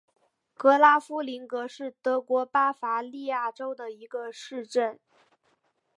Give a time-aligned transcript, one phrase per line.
[0.57, 4.99] 格拉夫林格是德国巴伐利亚州的一个市镇。